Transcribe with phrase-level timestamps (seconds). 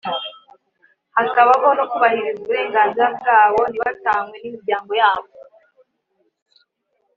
[1.15, 5.31] hakabaho no kubahiriza uburenganzira bwabo ntibatanywe n’imiryango yabo